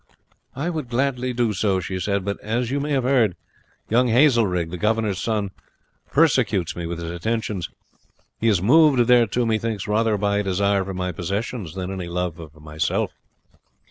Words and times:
"I 0.55 0.71
would 0.71 0.89
gladly 0.89 1.31
do 1.31 1.53
so," 1.53 1.79
she 1.79 1.99
said; 1.99 2.25
"but 2.25 2.39
as 2.41 2.71
you 2.71 2.79
may 2.79 2.89
have 2.93 3.03
heard, 3.03 3.35
Young 3.87 4.07
Hazelrig, 4.07 4.71
the 4.71 4.77
governor's 4.79 5.19
son, 5.21 5.51
persecutes 6.11 6.75
me 6.75 6.87
with 6.87 6.97
his 6.97 7.11
attentions; 7.11 7.69
he 8.39 8.47
is 8.47 8.63
moved 8.63 9.07
thereto 9.07 9.45
methinks 9.45 9.87
rather 9.87 10.17
by 10.17 10.37
a 10.37 10.43
desire 10.43 10.83
for 10.83 10.95
my 10.95 11.11
possessions 11.11 11.75
than 11.75 11.91
any 11.91 12.07
love 12.07 12.37
for 12.51 12.59
myself. 12.59 13.11